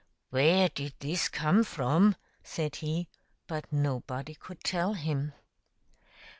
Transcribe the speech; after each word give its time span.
"Where 0.31 0.67
did 0.67 0.95
this 0.99 1.29
come 1.29 1.63
from?" 1.63 2.15
said 2.43 2.77
he; 2.77 3.07
but 3.45 3.71
nobody 3.71 4.33
could 4.33 4.63
tell 4.63 4.95
him. 4.95 5.33